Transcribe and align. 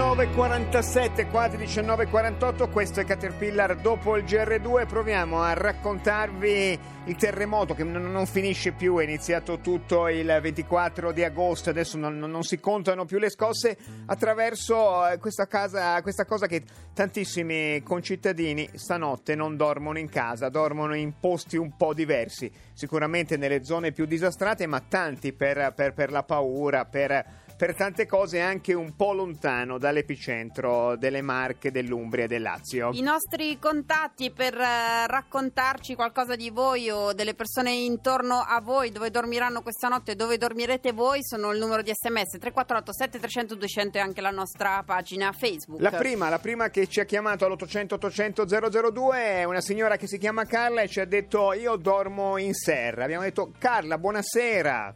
19.47, 0.00 1.28
quasi 1.28 1.58
19.48, 1.58 2.70
questo 2.70 3.00
è 3.00 3.04
Caterpillar 3.04 3.76
dopo 3.76 4.16
il 4.16 4.24
GR2, 4.24 4.86
proviamo 4.86 5.42
a 5.42 5.52
raccontarvi 5.52 6.78
il 7.04 7.16
terremoto 7.16 7.74
che 7.74 7.84
non, 7.84 8.10
non 8.10 8.24
finisce 8.24 8.72
più, 8.72 8.96
è 8.96 9.02
iniziato 9.02 9.58
tutto 9.58 10.08
il 10.08 10.38
24 10.40 11.12
di 11.12 11.22
agosto, 11.22 11.68
adesso 11.68 11.98
non, 11.98 12.18
non 12.18 12.42
si 12.44 12.58
contano 12.58 13.04
più 13.04 13.18
le 13.18 13.28
scosse, 13.28 13.76
attraverso 14.06 15.06
eh, 15.06 15.18
questa, 15.18 15.46
casa, 15.46 16.00
questa 16.00 16.24
cosa 16.24 16.46
che 16.46 16.62
tantissimi 16.94 17.82
concittadini 17.82 18.70
stanotte 18.72 19.34
non 19.34 19.58
dormono 19.58 19.98
in 19.98 20.08
casa, 20.08 20.48
dormono 20.48 20.94
in 20.94 21.12
posti 21.20 21.58
un 21.58 21.76
po' 21.76 21.92
diversi, 21.92 22.50
sicuramente 22.72 23.36
nelle 23.36 23.64
zone 23.64 23.92
più 23.92 24.06
disastrate, 24.06 24.66
ma 24.66 24.80
tanti 24.80 25.34
per, 25.34 25.74
per, 25.76 25.92
per 25.92 26.10
la 26.10 26.22
paura, 26.22 26.86
per 26.86 27.39
per 27.60 27.74
tante 27.74 28.06
cose 28.06 28.40
anche 28.40 28.72
un 28.72 28.96
po' 28.96 29.12
lontano 29.12 29.76
dall'epicentro 29.76 30.96
delle 30.96 31.20
Marche, 31.20 31.70
dell'Umbria 31.70 32.24
e 32.24 32.26
del 32.26 32.40
Lazio. 32.40 32.88
I 32.94 33.02
nostri 33.02 33.58
contatti 33.58 34.30
per 34.30 34.54
uh, 34.54 35.04
raccontarci 35.04 35.94
qualcosa 35.94 36.36
di 36.36 36.48
voi 36.48 36.88
o 36.88 37.12
delle 37.12 37.34
persone 37.34 37.72
intorno 37.72 38.36
a 38.36 38.62
voi, 38.62 38.88
dove 38.88 39.10
dormiranno 39.10 39.60
questa 39.60 39.88
notte, 39.88 40.16
dove 40.16 40.38
dormirete 40.38 40.92
voi, 40.92 41.18
sono 41.22 41.52
il 41.52 41.58
numero 41.58 41.82
di 41.82 41.92
sms 41.92 42.38
348 42.38 42.92
7300 42.94 43.54
200 43.54 43.98
e 43.98 44.00
anche 44.00 44.22
la 44.22 44.30
nostra 44.30 44.82
pagina 44.82 45.30
Facebook. 45.32 45.82
La 45.82 45.90
prima, 45.90 46.30
la 46.30 46.38
prima 46.38 46.70
che 46.70 46.86
ci 46.86 47.00
ha 47.00 47.04
chiamato 47.04 47.44
all'800 47.44 47.92
800 47.92 48.46
002 48.90 49.18
è 49.18 49.44
una 49.44 49.60
signora 49.60 49.98
che 49.98 50.06
si 50.06 50.16
chiama 50.16 50.46
Carla 50.46 50.80
e 50.80 50.88
ci 50.88 51.00
ha 51.00 51.04
detto 51.04 51.52
io 51.52 51.76
dormo 51.76 52.38
in 52.38 52.54
serra. 52.54 53.04
Abbiamo 53.04 53.24
detto 53.24 53.52
Carla, 53.58 53.98
buonasera. 53.98 54.94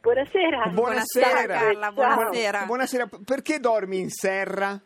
Buonasera. 0.00 0.66
Buonasera, 0.68 0.72
buonasera 0.72 1.46
Carla, 1.46 1.92
buonasera. 1.92 2.64
Buonasera, 2.64 3.08
perché 3.24 3.58
dormi 3.58 3.98
in 3.98 4.10
serra? 4.10 4.78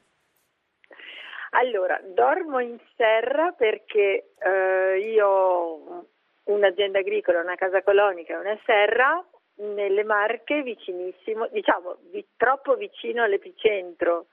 Allora, 1.50 2.00
dormo 2.04 2.60
in 2.60 2.78
serra 2.96 3.52
perché 3.52 4.32
eh, 4.38 4.98
io 5.00 5.26
ho 5.26 6.06
un'azienda 6.44 7.00
agricola, 7.00 7.40
una 7.40 7.56
casa 7.56 7.82
colonica, 7.82 8.38
una 8.38 8.58
serra 8.64 9.24
nelle 9.56 10.04
Marche 10.04 10.62
vicinissimo, 10.62 11.48
diciamo 11.48 11.98
vi, 12.10 12.24
troppo 12.36 12.76
vicino 12.76 13.22
all'epicentro, 13.22 14.26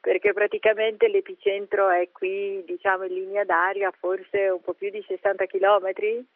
perché 0.00 0.32
praticamente 0.32 1.08
l'epicentro 1.08 1.90
è 1.90 2.10
qui, 2.10 2.62
diciamo 2.66 3.04
in 3.04 3.14
linea 3.14 3.44
d'aria, 3.44 3.90
forse 3.96 4.48
un 4.48 4.60
po' 4.60 4.74
più 4.74 4.90
di 4.90 5.02
60 5.06 5.46
chilometri. 5.46 6.26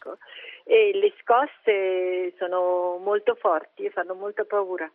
Ecco 0.00 0.16
e 0.64 0.92
le 0.94 1.12
scosse 1.20 2.34
sono 2.38 2.96
molto 2.98 3.34
forti 3.34 3.84
e 3.84 3.90
fanno 3.90 4.14
molta 4.14 4.44
paura. 4.44 4.90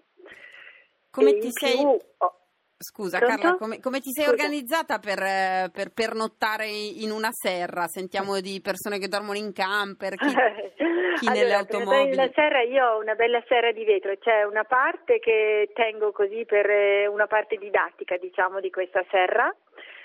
Come 1.11 1.37
ti 1.37 1.49
sei... 1.51 1.75
Più, 1.75 1.97
oh, 2.17 2.39
Scusa 2.77 3.19
Pronto? 3.19 3.41
Carla, 3.41 3.57
come, 3.57 3.79
come 3.79 3.99
ti 3.99 4.11
sei 4.11 4.25
Scusa. 4.25 4.35
organizzata 4.35 4.99
per, 4.99 5.19
eh, 5.21 5.69
per 5.71 5.93
pernottare 5.93 6.67
in 6.67 7.11
una 7.11 7.29
serra? 7.31 7.87
Sentiamo 7.87 8.39
di 8.41 8.59
persone 8.61 8.99
che 8.99 9.07
dormono 9.07 9.37
in 9.37 9.53
camper, 9.53 10.15
chi, 10.15 10.27
chi 11.19 11.27
nelle 11.27 11.53
allora, 11.53 11.57
automobili. 11.59 12.15
per 12.15 12.31
serra 12.33 12.61
io 12.63 12.85
ho 12.85 12.99
una 12.99 13.15
bella 13.15 13.41
serra 13.47 13.71
di 13.71 13.85
vetro, 13.85 14.17
c'è 14.17 14.43
una 14.43 14.65
parte 14.65 15.19
che 15.19 15.71
tengo 15.73 16.11
così 16.11 16.43
per 16.45 16.69
eh, 16.69 17.07
una 17.07 17.27
parte 17.27 17.55
didattica, 17.55 18.17
diciamo, 18.17 18.59
di 18.59 18.69
questa 18.69 19.05
serra. 19.09 19.53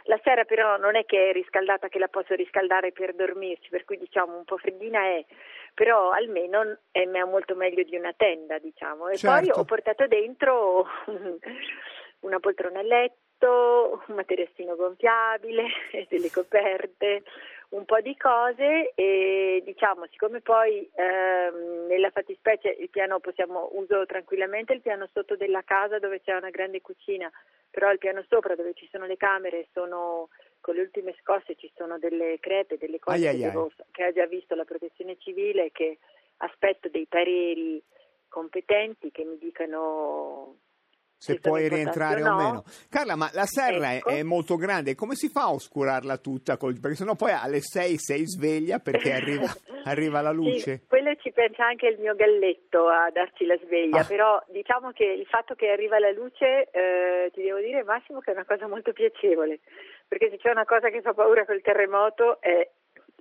La 0.04 0.18
serra 0.22 0.44
però 0.44 0.76
non 0.76 0.96
è 0.96 1.04
che 1.04 1.30
è 1.30 1.32
riscaldata 1.32 1.88
che 1.88 1.98
la 1.98 2.08
posso 2.08 2.34
riscaldare 2.34 2.92
per 2.92 3.14
dormirci, 3.14 3.68
per 3.68 3.84
cui 3.84 3.98
diciamo 3.98 4.36
un 4.36 4.44
po' 4.44 4.56
freddina 4.56 5.00
è, 5.00 5.24
però 5.74 6.10
almeno 6.10 6.78
è 6.90 7.04
molto 7.24 7.54
meglio 7.54 7.82
di 7.82 7.96
una 7.96 8.12
tenda, 8.16 8.58
diciamo. 8.58 9.08
E 9.08 9.18
poi 9.20 9.44
Certo. 9.44 9.60
ho 9.60 9.64
portato 9.64 10.06
dentro 10.06 10.86
una 12.20 12.40
poltrona 12.40 12.80
a 12.80 12.82
letto, 12.82 14.02
un 14.06 14.14
materassino 14.14 14.76
gonfiabile, 14.76 15.66
delle 16.08 16.30
coperte, 16.30 17.22
un 17.70 17.84
po' 17.84 18.00
di 18.00 18.16
cose 18.16 18.92
e 18.94 19.62
diciamo 19.64 20.06
siccome 20.10 20.40
poi 20.40 20.88
ehm, 20.92 21.86
nella 21.86 22.10
fattispecie 22.10 22.68
il 22.68 22.90
piano 22.90 23.20
possiamo 23.20 23.68
uso 23.72 24.06
tranquillamente 24.06 24.72
il 24.72 24.80
piano 24.80 25.08
sotto 25.12 25.36
della 25.36 25.62
casa 25.62 25.98
dove 26.00 26.20
c'è 26.20 26.34
una 26.34 26.50
grande 26.50 26.80
cucina 26.80 27.30
però 27.70 27.92
il 27.92 27.98
piano 27.98 28.24
sopra 28.28 28.56
dove 28.56 28.74
ci 28.74 28.88
sono 28.90 29.06
le 29.06 29.16
camere 29.16 29.68
sono 29.72 30.30
con 30.60 30.74
le 30.74 30.80
ultime 30.80 31.14
scosse 31.20 31.54
ci 31.54 31.70
sono 31.76 31.98
delle 31.98 32.38
crepe 32.40 32.76
delle 32.76 32.98
cose 32.98 33.16
Ai, 33.16 33.22
che, 33.22 33.28
ai, 33.28 33.44
ai. 33.44 33.50
devo- 33.50 33.70
che 33.92 34.02
ha 34.04 34.12
già 34.12 34.26
visto 34.26 34.56
la 34.56 34.64
protezione 34.64 35.16
civile 35.18 35.70
che 35.70 35.98
aspetto 36.38 36.88
dei 36.88 37.06
pareri 37.06 37.80
competenti 38.28 39.12
che 39.12 39.22
mi 39.24 39.38
dicano 39.38 40.56
Se 41.20 41.38
puoi 41.38 41.68
rientrare 41.68 42.22
o 42.22 42.26
o 42.26 42.30
no. 42.30 42.36
meno. 42.38 42.64
Carla, 42.88 43.14
ma 43.14 43.28
la 43.34 43.44
serra 43.44 43.90
è- 43.92 43.96
Ecco. 43.96 44.08
è, 44.08 44.22
molto 44.22 44.56
grande, 44.56 44.94
come 44.94 45.14
si 45.14 45.28
fa 45.28 45.42
a 45.42 45.52
oscurarla 45.52 46.16
tutta? 46.16 46.56
Col- 46.56 46.80
Perché 46.80 46.96
sennò 46.96 47.14
poi 47.14 47.32
alle 47.32 47.60
6 47.60 47.98
sei 47.98 48.26
sveglia 48.26 48.78
perché 48.78 49.12
arriva, 49.12 49.44
arriva 49.84 50.22
la 50.22 50.30
luce. 50.32 50.78
Sì, 50.78 50.86
quello 50.88 51.14
ci 51.16 51.30
pensa 51.32 51.66
anche 51.66 51.88
il 51.88 51.98
mio 51.98 52.14
galletto 52.14 52.88
a 52.88 53.10
darci 53.12 53.44
la 53.44 53.58
sveglia, 53.62 54.00
Ah. 54.00 54.04
però 54.06 54.42
diciamo 54.48 54.92
che 54.92 55.04
il 55.04 55.26
fatto 55.26 55.54
che 55.54 55.68
arriva 55.68 55.98
la 55.98 56.10
luce, 56.10 56.70
eh, 56.70 57.30
ti 57.34 57.42
devo 57.42 57.58
dire 57.58 57.84
Massimo 57.84 58.20
che 58.20 58.30
è 58.30 58.34
una 58.34 58.46
cosa 58.46 58.66
molto 58.66 58.92
piacevole, 58.94 59.60
perché 60.08 60.30
se 60.30 60.38
c'è 60.38 60.50
una 60.50 60.64
cosa 60.64 60.88
che 60.88 61.02
fa 61.02 61.12
paura 61.12 61.44
col 61.44 61.60
terremoto 61.60 62.40
è 62.40 62.66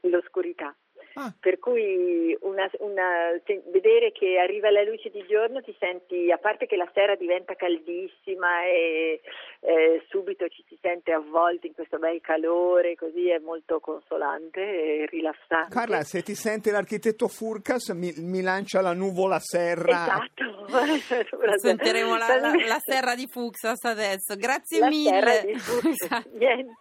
l'oscurità. 0.04 0.74
Ah. 1.20 1.34
Per 1.38 1.60
cui 1.60 2.36
una- 2.42 2.70
una- 2.80 3.32
se- 3.46 3.62
vedere 3.68 4.12
che 4.14 4.38
arriva 4.40 4.70
la 4.72 4.84
luce 4.84 5.10
di 5.10 5.26
giorno 5.28 5.62
ti 5.62 5.76
senti, 5.78 6.32
a 6.32 6.38
parte 6.38 6.66
che 6.66 6.78
la 6.78 6.90
sera 6.94 7.16
diventa 7.16 7.56
caldissima 7.56 8.64
e 8.66 9.20
eh, 9.62 10.02
subito 10.08 10.48
ci 10.48 10.64
si 10.70 10.78
sente 10.82 11.12
avvolti 11.12 11.68
in 11.68 11.74
questo 11.74 11.98
bel 11.98 12.22
calore, 12.22 12.96
così 12.96 13.28
è 13.30 13.40
molto 13.40 13.82
consolante 13.82 14.62
e 14.62 15.06
rilassante. 15.10 15.74
Carla, 15.76 16.04
se 16.04 16.22
ti 16.22 16.34
sente 16.36 16.72
l'architetto 16.72 17.28
Furcas, 17.28 17.90
mi, 17.90 18.14
mi 18.18 18.42
lancia 18.42 18.80
la 18.80 18.94
nuvola 18.94 19.40
serra. 19.40 20.24
Esatto. 20.24 20.68
Sentiremo 21.60 22.16
la, 22.18 22.38
la- 22.40 22.54
la 22.68 22.80
serra 22.80 23.16
di 23.16 23.28
Fuxas 23.28 23.84
adesso. 23.84 24.36
Grazie 24.38 24.80
La 24.80 24.88
mille. 24.88 25.10
serra 25.10 25.40
di 25.42 25.60
Fuxas, 25.60 25.98
Esatto. 26.00 26.30
niente. 26.38 26.76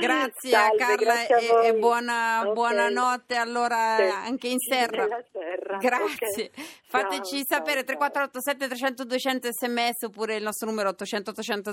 Grazie 0.00 0.50
Salve, 0.50 0.76
Carla 0.76 0.96
grazie 0.96 1.34
a 1.50 1.64
e, 1.64 1.68
e 1.68 1.74
buona, 1.74 2.42
Ok. 2.46 2.52
buonanotte 2.54 3.36
allora 3.48 3.96
Sì. 3.96 4.02
anche 4.02 4.48
in 4.48 4.58
serra. 4.58 5.06
Serra, 5.32 5.78
Grazie. 5.78 6.50
ok. 6.54 6.60
Fateci 6.88 7.44
Ciao, 7.44 7.58
sapere 7.58 7.84
ciao, 7.84 7.96
3487 7.96 8.66
300 8.68 9.04
200 9.04 9.48
sms 9.50 10.02
oppure 10.04 10.36
il 10.36 10.42
nostro 10.42 10.68
numero 10.68 10.90
800 10.90 11.30
800 11.30 11.72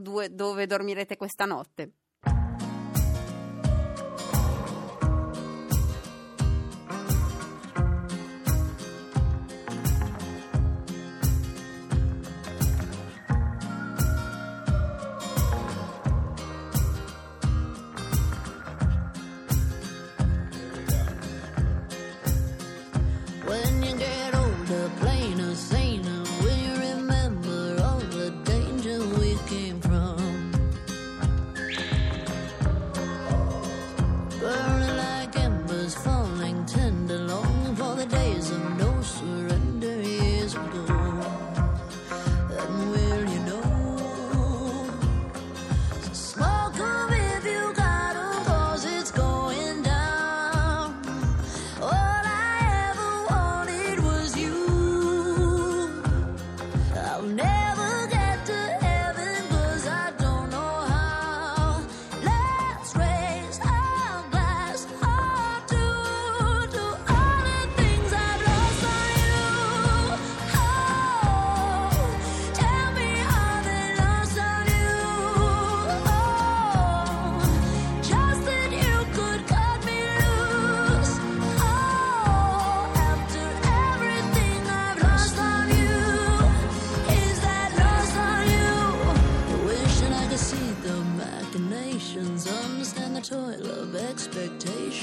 002 0.00 0.34
dove 0.34 0.66
dormirete 0.66 1.16
questa 1.16 1.44
notte. 1.44 1.90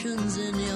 emotions 0.10 0.38
in 0.38 0.60
you. 0.60 0.69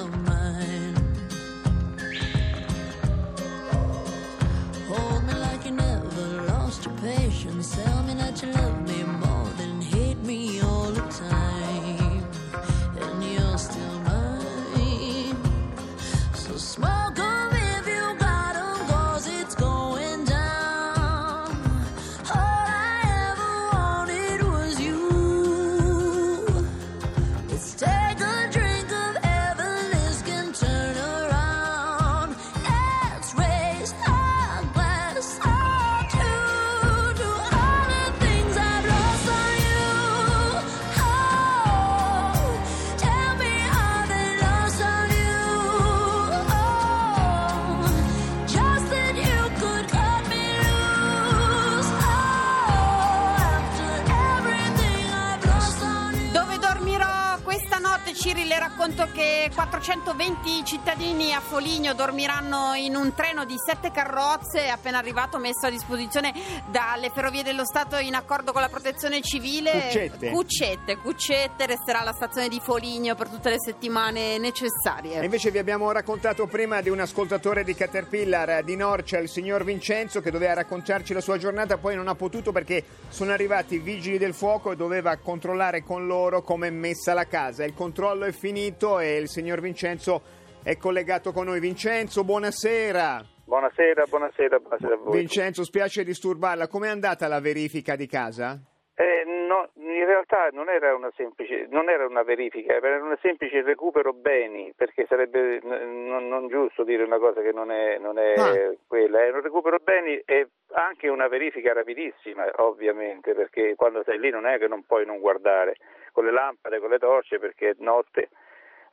Che 58.84 59.50
420 59.54 60.62
cittadini 60.62 61.32
a 61.32 61.40
Foligno 61.40 61.94
dormiranno 61.94 62.74
in 62.74 62.96
un 62.96 63.14
treno 63.14 63.46
di 63.46 63.54
sette 63.56 63.90
carrozze 63.90 64.68
appena 64.68 64.98
arrivato 64.98 65.38
messo 65.38 65.64
a 65.64 65.70
disposizione 65.70 66.34
dalle 66.70 67.08
Ferrovie 67.08 67.42
dello 67.42 67.64
Stato 67.64 67.96
in 67.96 68.14
accordo 68.14 68.52
con 68.52 68.60
la 68.60 68.68
Protezione 68.68 69.22
Civile. 69.22 69.70
Cuccette. 69.70 70.30
Cuccette, 70.30 70.96
Cuccette 70.98 71.64
resterà 71.64 72.02
la 72.02 72.12
stazione 72.12 72.48
di 72.48 72.60
Foligno 72.62 73.14
per 73.14 73.30
tutte 73.30 73.48
le 73.48 73.56
settimane 73.58 74.36
necessarie. 74.36 75.18
E 75.18 75.24
invece 75.24 75.50
vi 75.50 75.58
abbiamo 75.58 75.90
raccontato 75.90 76.46
prima 76.46 76.82
di 76.82 76.90
un 76.90 77.00
ascoltatore 77.00 77.64
di 77.64 77.74
Caterpillar 77.74 78.62
di 78.64 78.76
Norcia, 78.76 79.16
il 79.16 79.30
signor 79.30 79.64
Vincenzo, 79.64 80.20
che 80.20 80.30
doveva 80.30 80.52
raccontarci 80.52 81.14
la 81.14 81.22
sua 81.22 81.38
giornata, 81.38 81.78
poi 81.78 81.96
non 81.96 82.08
ha 82.08 82.14
potuto 82.14 82.52
perché 82.52 82.84
sono 83.08 83.32
arrivati 83.32 83.76
i 83.76 83.78
vigili 83.78 84.18
del 84.18 84.34
fuoco 84.34 84.72
e 84.72 84.76
doveva 84.76 85.16
controllare 85.16 85.82
con 85.82 86.06
loro 86.06 86.42
come 86.42 86.66
è 86.66 86.70
messa 86.70 87.14
la 87.14 87.26
casa. 87.26 87.64
Il 87.64 87.72
controllo 87.72 88.26
è 88.26 88.32
finito 88.32 88.72
e 89.00 89.16
il 89.18 89.28
signor 89.28 89.60
Vincenzo 89.60 90.22
è 90.62 90.76
collegato 90.76 91.32
con 91.32 91.46
noi. 91.46 91.60
Vincenzo, 91.60 92.24
buonasera. 92.24 93.24
Buonasera, 93.46 94.04
buonasera, 94.08 94.58
buonasera 94.58 94.94
a 94.94 94.96
voi. 94.96 95.18
Vincenzo, 95.18 95.64
spiace 95.64 96.02
disturbarla. 96.02 96.66
Com'è 96.68 96.88
andata 96.88 97.28
la 97.28 97.40
verifica 97.40 97.94
di 97.96 98.06
casa? 98.06 98.58
Eh, 98.96 99.24
no, 99.26 99.70
in 99.74 100.04
realtà 100.06 100.48
non 100.52 100.68
era 100.68 100.94
una 100.94 101.10
semplice, 101.16 101.66
non 101.68 101.88
era 101.90 102.06
una 102.06 102.22
verifica, 102.22 102.74
era 102.76 103.02
un 103.02 103.16
semplice 103.20 103.60
recupero 103.62 104.12
beni, 104.12 104.72
perché 104.76 105.04
sarebbe 105.08 105.58
n- 105.62 106.28
non, 106.28 106.46
giusto 106.48 106.84
dire 106.84 107.02
una 107.02 107.18
cosa 107.18 107.40
che 107.42 107.50
non 107.52 107.70
è, 107.72 107.98
non 107.98 108.18
è 108.18 108.34
Ah. 108.36 108.72
quella. 108.86 109.24
È 109.24 109.30
un 109.32 109.42
recupero 109.42 109.78
beni 109.82 110.22
e 110.24 110.48
anche 110.74 111.08
una 111.08 111.26
verifica 111.28 111.72
rapidissima, 111.72 112.46
ovviamente, 112.56 113.34
perché 113.34 113.74
quando 113.74 114.02
sei 114.04 114.18
lì 114.20 114.30
non 114.30 114.46
è 114.46 114.58
che 114.58 114.68
non 114.68 114.84
puoi 114.86 115.04
non 115.04 115.18
guardare 115.18 115.76
con 116.12 116.24
le 116.24 116.30
lampade, 116.32 116.78
con 116.78 116.88
le 116.90 116.98
torce, 116.98 117.38
perché 117.40 117.70
è 117.70 117.74
notte 117.78 118.28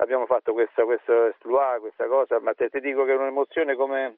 abbiamo 0.01 0.25
fatto 0.25 0.51
questo, 0.53 0.85
questo 0.85 1.27
exploit, 1.27 1.79
questa 1.79 2.07
cosa, 2.07 2.39
ma 2.39 2.53
te, 2.53 2.69
ti 2.69 2.79
dico 2.79 3.05
che 3.05 3.13
è 3.13 3.15
un'emozione 3.15 3.75
come, 3.75 4.17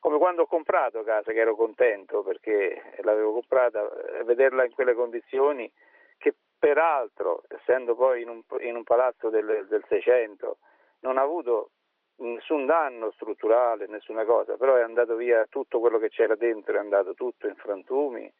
come 0.00 0.18
quando 0.18 0.42
ho 0.42 0.46
comprato 0.46 1.02
casa, 1.02 1.32
che 1.32 1.38
ero 1.38 1.54
contento 1.54 2.22
perché 2.22 2.96
l'avevo 3.02 3.32
comprata, 3.32 3.88
eh, 4.18 4.24
vederla 4.24 4.64
in 4.64 4.72
quelle 4.72 4.94
condizioni 4.94 5.70
che 6.18 6.34
peraltro, 6.58 7.42
essendo 7.48 7.94
poi 7.94 8.22
in 8.22 8.28
un, 8.28 8.42
in 8.60 8.76
un 8.76 8.84
palazzo 8.84 9.30
del, 9.30 9.84
600, 9.88 10.58
non 11.00 11.16
ha 11.16 11.22
avuto 11.22 11.70
nessun 12.16 12.66
danno 12.66 13.12
strutturale, 13.12 13.86
nessuna 13.86 14.24
cosa, 14.24 14.56
però 14.56 14.74
è 14.74 14.82
andato 14.82 15.14
via 15.14 15.46
tutto 15.48 15.78
quello 15.78 15.98
che 15.98 16.10
c'era 16.10 16.34
dentro, 16.34 16.74
è 16.74 16.78
andato 16.78 17.14
tutto 17.14 17.46
in 17.46 17.54
frantumi. 17.54 18.30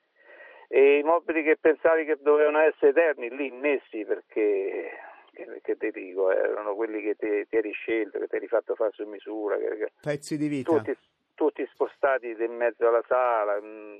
E 0.68 0.98
i 0.98 1.02
mobili 1.02 1.42
che 1.42 1.56
pensavi 1.56 2.04
che 2.04 2.16
dovevano 2.20 2.58
essere 2.58 2.90
eterni 2.90 3.34
lì 3.34 3.50
messi 3.50 4.04
perché 4.04 4.90
che, 5.62 5.76
ti 5.76 5.90
dico, 5.90 6.30
erano 6.30 6.74
quelli 6.74 7.00
che 7.02 7.14
ti, 7.16 7.46
ti 7.48 7.56
eri 7.56 7.72
scelto, 7.72 8.18
che 8.18 8.26
ti 8.28 8.36
eri 8.36 8.48
fatto 8.48 8.74
fare 8.74 8.90
su 8.92 9.04
misura, 9.06 9.56
che- 9.56 9.76
che- 9.76 9.92
Pezzi 10.00 10.36
di 10.36 10.48
vita. 10.48 10.72
tutti, 10.76 10.96
tutti 11.34 11.66
spostati 11.72 12.28
in 12.38 12.52
mezzo 12.56 12.86
alla 12.86 13.02
sala. 13.06 13.60
mm. 13.60 13.98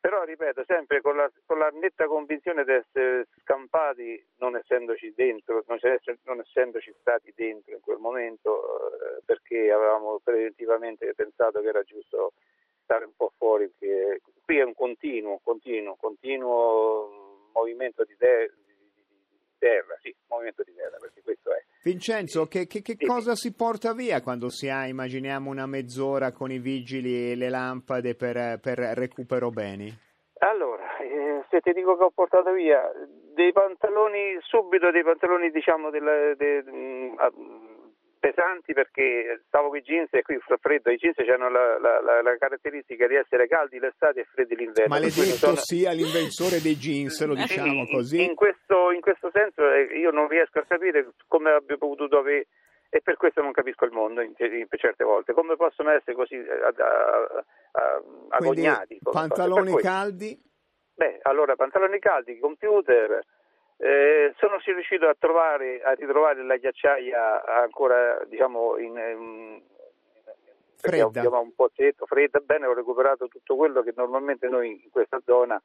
Però 0.00 0.22
ripeto, 0.22 0.62
sempre 0.64 1.00
con 1.00 1.16
la, 1.16 1.30
con 1.44 1.58
la 1.58 1.68
netta 1.70 2.06
convinzione 2.06 2.64
di 2.64 2.72
essere 2.72 3.26
scampati, 3.42 4.24
non 4.36 4.56
essendoci 4.56 5.12
dentro, 5.14 5.64
non, 5.66 5.78
non 6.22 6.38
essendoci 6.40 6.94
stati 7.00 7.32
dentro 7.34 7.74
in 7.74 7.80
quel 7.80 7.98
momento, 7.98 8.90
eh, 9.18 9.22
perché 9.24 9.70
avevamo 9.72 10.20
preventivamente 10.22 11.12
pensato 11.14 11.60
che 11.60 11.68
era 11.68 11.82
giusto 11.82 12.32
stare 12.84 13.04
un 13.06 13.12
po' 13.16 13.32
fuori, 13.36 13.68
perché 13.76 14.20
qui 14.44 14.58
è 14.58 14.62
un 14.62 14.74
continuo, 14.74 15.40
continuo, 15.42 15.96
continuo 15.96 17.48
movimento 17.52 18.04
di, 18.04 18.16
te- 18.16 18.52
di- 18.64 18.74
di- 18.94 19.02
di 19.28 19.38
terra, 19.58 19.87
sì, 20.02 20.14
movimento 20.28 20.62
di 20.64 20.72
terra, 20.74 20.96
perché 21.00 21.22
questo 21.22 21.50
è. 21.52 21.64
Vincenzo, 21.82 22.46
che, 22.46 22.66
che- 22.66 22.82
che 22.82 22.96
Sì. 22.98 23.06
cosa 23.06 23.34
si 23.34 23.54
porta 23.54 23.92
via 23.94 24.20
quando 24.20 24.48
si 24.50 24.68
ha, 24.68 24.86
immaginiamo, 24.86 25.48
una 25.50 25.66
mezz'ora 25.66 26.32
con 26.32 26.50
i 26.50 26.58
vigili 26.58 27.30
e 27.32 27.34
le 27.36 27.48
lampade 27.48 28.14
per, 28.14 28.58
per 28.60 28.78
recupero 28.78 29.50
beni? 29.50 29.92
Allora, 30.40 30.98
eh, 30.98 31.44
se 31.50 31.60
ti 31.60 31.72
dico 31.72 31.96
che 31.96 32.04
ho 32.04 32.10
portato 32.10 32.52
via 32.52 32.80
dei 33.34 33.52
pantaloni, 33.52 34.36
subito 34.42 34.90
dei 34.90 35.02
pantaloni 35.02 35.50
diciamo 35.50 35.90
del- 35.90 36.34
de- 36.36 36.62
mm, 36.68 37.14
pesanti 38.18 38.72
perché 38.72 39.42
stavo 39.46 39.68
con 39.68 39.78
i 39.78 39.82
jeans 39.82 40.08
e 40.12 40.22
qui 40.22 40.38
fa 40.40 40.56
freddo, 40.60 40.90
i 40.90 40.96
jeans 40.96 41.16
hanno 41.18 41.48
la, 41.48 41.78
la- 41.78 42.00
la- 42.22 42.36
caratteristica 42.38 43.06
di 43.06 43.14
essere 43.14 43.46
caldi 43.48 43.78
l'estate 43.78 44.20
e 44.20 44.24
freddi 44.24 44.54
l'inverno. 44.56 44.94
Maledetto 44.94 45.36
sono- 45.36 45.56
sia 45.56 45.92
l'inventore 45.92 46.60
dei 46.60 46.76
jeans, 46.76 47.24
lo 47.24 47.34
diciamo 47.34 47.72
in- 47.72 47.88
così. 47.90 48.22
In 48.24 48.34
questo, 48.34 48.90
in 48.92 49.00
questo 49.00 49.30
senso 49.32 49.70
eh, 49.72 49.98
io 49.98 50.10
non 50.10 50.28
riesco 50.28 50.58
a 50.58 50.64
capire 50.66 51.10
come 51.26 51.50
abbia 51.52 51.76
potuto 51.76 52.18
avere, 52.18 52.46
e 52.90 53.00
per 53.02 53.16
questo 53.16 53.42
non 53.42 53.52
capisco 53.52 53.84
il 53.84 53.92
mondo 53.92 54.20
in, 54.22 54.32
in- 54.38 54.66
per 54.68 54.78
certe 54.78 55.04
volte, 55.04 55.32
come 55.32 55.56
possono 55.56 55.90
essere 55.90 56.14
così 56.14 56.34
eh, 56.34 56.50
a- 56.50 56.72
a- 56.76 57.44
a- 57.72 58.02
Quindi 58.38 58.66
agognati. 58.66 58.98
cose. 59.02 59.18
pantaloni 59.18 59.76
caldi, 59.76 60.40
Beh, 60.94 61.18
allora 61.22 61.54
pantaloni 61.54 61.98
caldi, 62.00 62.38
computer. 62.40 63.20
Eh, 63.78 64.34
sono 64.38 64.58
riuscito 64.58 65.08
a 65.08 65.14
trovare, 65.18 65.80
a 65.82 65.92
ritrovare 65.92 66.42
la 66.44 66.56
ghiacciaia 66.56 67.44
ancora, 67.44 68.22
diciamo, 68.26 68.76
in, 68.78 68.96
in- 68.96 69.62
Fredda. 70.80 71.28
un 71.38 71.54
pozzetto 71.54 72.06
fredda, 72.06 72.38
bene, 72.38 72.66
ho 72.66 72.72
recuperato 72.72 73.26
tutto 73.26 73.56
quello 73.56 73.82
che 73.82 73.92
normalmente 73.96 74.46
noi 74.46 74.80
in 74.84 74.90
questa 74.90 75.20
zona 75.24 75.60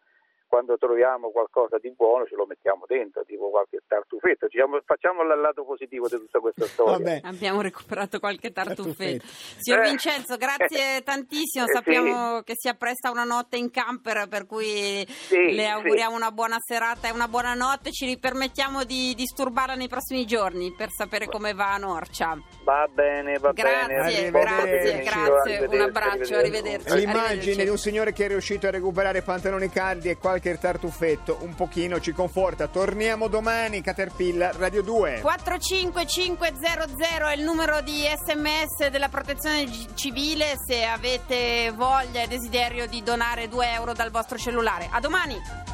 quando 0.53 0.77
troviamo 0.77 1.31
qualcosa 1.31 1.79
di 1.81 1.91
buono 1.97 2.25
ce 2.27 2.35
lo 2.35 2.45
mettiamo 2.45 2.85
dentro, 2.85 3.23
tipo 3.25 3.49
qualche 3.49 3.79
tartufetto. 3.87 4.45
Diciamo, 4.45 4.79
facciamo 4.85 5.23
il 5.23 5.39
lato 5.41 5.65
positivo 5.65 6.07
di 6.07 6.17
tutta 6.17 6.37
questa 6.37 6.65
storia. 6.67 6.91
vabbè, 6.97 7.21
Abbiamo 7.23 7.61
recuperato 7.61 8.19
qualche 8.19 8.51
tartuffetto. 8.51 9.25
Tartuffetto. 9.25 9.57
Signor 9.57 9.79
Eh. 9.81 9.89
Vincenzo, 9.89 10.37
grazie 10.37 11.01
tantissimo. 11.01 11.65
Eh, 11.65 11.71
Sappiamo 11.73 12.41
che 12.43 12.53
si 12.55 12.67
appresta 12.67 13.09
una 13.09 13.23
notte 13.23 13.57
in 13.57 13.71
camper, 13.71 14.27
per 14.27 14.45
cui 14.45 15.03
Sì, 15.07 15.55
le 15.55 15.63
sì. 15.63 15.69
auguriamo 15.69 16.15
una 16.15 16.29
buona 16.29 16.57
serata 16.59 17.07
e 17.07 17.11
una 17.11 17.27
buona 17.27 17.55
notte. 17.55 17.89
Ci 17.89 18.05
ripermettiamo 18.05 18.83
di 18.83 19.15
disturbarla 19.15 19.73
nei 19.73 19.87
prossimi 19.87 20.23
giorni 20.27 20.71
per 20.77 20.89
sapere 20.91 21.25
come 21.25 21.53
va 21.55 21.73
a 21.73 21.77
Norcia. 21.77 22.37
Va 22.63 22.87
bene, 22.93 23.39
va 23.39 23.53
bene. 23.53 23.87
Grazie, 23.87 24.29
Buon 24.29 24.43
grazie, 24.43 25.01
grazie. 25.01 25.65
Un 25.65 25.81
abbraccio, 25.81 26.35
arrivederci. 26.35 26.93
l'immagine 26.95 27.23
Arrivederci. 27.23 27.63
di 27.63 27.69
un 27.69 27.77
signore 27.77 28.13
che 28.13 28.25
è 28.25 28.27
riuscito 28.27 28.67
a 28.67 28.69
recuperare 28.69 29.23
pantaloni 29.23 29.67
caldi 29.69 30.09
e 30.09 30.17
qualche 30.17 30.41
tartuffetto, 30.51 31.39
un 31.41 31.55
pochino 31.55 31.99
ci 31.99 32.11
conforta. 32.11 32.67
Torniamo 32.67 33.27
domani, 33.27 33.81
Caterpillar, 33.81 34.55
Radio 34.55 34.81
2. 34.81 35.19
45500 35.21 37.27
è 37.27 37.35
il 37.35 37.43
numero 37.43 37.81
di 37.81 38.03
sms 38.03 38.89
della 38.89 39.09
protezione 39.09 39.67
civile 39.93 40.53
se 40.65 40.83
avete 40.83 41.71
voglia 41.75 42.21
e 42.21 42.27
desiderio 42.27 42.87
di 42.87 43.01
donare 43.01 43.47
2 43.47 43.71
euro 43.71 43.93
dal 43.93 44.11
vostro 44.11 44.37
cellulare. 44.37 44.89
A 44.91 44.99
domani! 44.99 45.71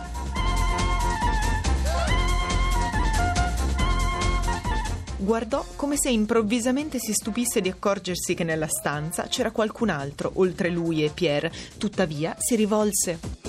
Guardò 5.22 5.66
come 5.76 5.98
se 5.98 6.10
improvvisamente 6.10 6.98
si 6.98 7.12
stupisse 7.12 7.60
di 7.60 7.70
accorgersi 7.70 8.34
che 8.34 8.46
nella 8.46 8.68
stanza 8.68 9.24
c'era 9.24 9.52
qualcun 9.52 9.90
altro, 9.90 10.32
oltre 10.36 10.70
lui 10.70 11.04
e 11.04 11.10
Pierre. 11.10 11.52
Tuttavia 11.78 12.36
si 12.40 12.56
rivolse. 12.56 13.49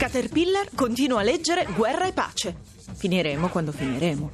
Caterpillar 0.00 0.70
continua 0.74 1.20
a 1.20 1.22
leggere 1.22 1.66
Guerra 1.76 2.06
e 2.06 2.14
pace. 2.14 2.56
Finiremo 2.94 3.50
quando 3.50 3.70
finiremo. 3.70 4.32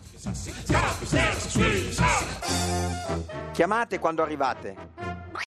Chiamate 3.53 3.99
quando 3.99 4.23
arrivate. 4.23 4.77